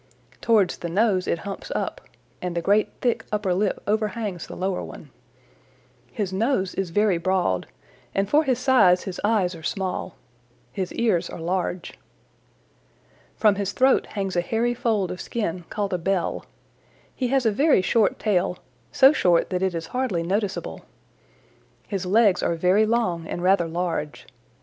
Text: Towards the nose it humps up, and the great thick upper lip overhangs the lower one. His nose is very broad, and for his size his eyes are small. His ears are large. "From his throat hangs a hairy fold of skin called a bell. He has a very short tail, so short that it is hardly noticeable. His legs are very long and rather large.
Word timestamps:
Towards 0.41 0.77
the 0.77 0.89
nose 0.89 1.27
it 1.27 1.37
humps 1.45 1.71
up, 1.75 2.01
and 2.41 2.57
the 2.57 2.61
great 2.63 2.89
thick 3.01 3.23
upper 3.31 3.53
lip 3.53 3.83
overhangs 3.85 4.47
the 4.47 4.55
lower 4.55 4.81
one. 4.83 5.11
His 6.11 6.33
nose 6.33 6.73
is 6.73 6.89
very 6.89 7.19
broad, 7.19 7.67
and 8.15 8.27
for 8.27 8.43
his 8.43 8.57
size 8.57 9.03
his 9.03 9.21
eyes 9.23 9.53
are 9.53 9.61
small. 9.61 10.15
His 10.71 10.91
ears 10.93 11.29
are 11.29 11.39
large. 11.39 11.99
"From 13.35 13.53
his 13.57 13.73
throat 13.73 14.07
hangs 14.07 14.35
a 14.35 14.41
hairy 14.41 14.73
fold 14.73 15.11
of 15.11 15.21
skin 15.21 15.65
called 15.69 15.93
a 15.93 15.99
bell. 15.99 16.47
He 17.13 17.27
has 17.27 17.45
a 17.45 17.51
very 17.51 17.83
short 17.83 18.17
tail, 18.17 18.57
so 18.91 19.13
short 19.13 19.51
that 19.51 19.61
it 19.61 19.75
is 19.75 19.85
hardly 19.93 20.23
noticeable. 20.23 20.81
His 21.87 22.07
legs 22.07 22.41
are 22.41 22.55
very 22.55 22.87
long 22.87 23.27
and 23.27 23.43
rather 23.43 23.67
large. 23.67 24.25